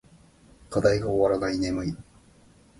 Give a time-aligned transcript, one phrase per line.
[0.71, 1.59] 課題が終わらない。
[1.59, 1.95] 眠い。